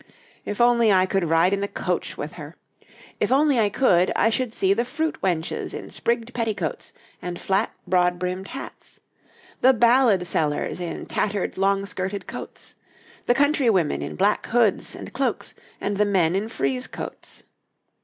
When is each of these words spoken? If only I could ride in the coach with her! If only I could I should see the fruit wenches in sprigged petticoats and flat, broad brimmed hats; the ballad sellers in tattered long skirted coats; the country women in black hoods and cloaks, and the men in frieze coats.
If 0.45 0.59
only 0.59 0.91
I 0.91 1.05
could 1.05 1.29
ride 1.29 1.53
in 1.53 1.61
the 1.61 1.67
coach 1.67 2.17
with 2.17 2.31
her! 2.31 2.55
If 3.19 3.31
only 3.31 3.59
I 3.59 3.69
could 3.69 4.11
I 4.15 4.31
should 4.31 4.51
see 4.51 4.73
the 4.73 4.83
fruit 4.83 5.19
wenches 5.21 5.75
in 5.75 5.91
sprigged 5.91 6.33
petticoats 6.33 6.91
and 7.21 7.37
flat, 7.37 7.71
broad 7.85 8.17
brimmed 8.17 8.47
hats; 8.47 9.01
the 9.61 9.73
ballad 9.75 10.25
sellers 10.25 10.79
in 10.81 11.05
tattered 11.05 11.55
long 11.55 11.85
skirted 11.85 12.25
coats; 12.25 12.73
the 13.27 13.35
country 13.35 13.69
women 13.69 14.01
in 14.01 14.15
black 14.15 14.43
hoods 14.47 14.95
and 14.95 15.13
cloaks, 15.13 15.53
and 15.79 15.97
the 15.97 16.05
men 16.05 16.35
in 16.35 16.49
frieze 16.49 16.87
coats. 16.87 17.43